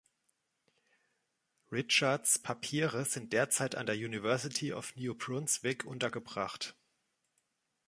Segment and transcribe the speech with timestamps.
[1.71, 6.75] Richards' Papiere sind derzeit an der University of New Brunswick untergebracht.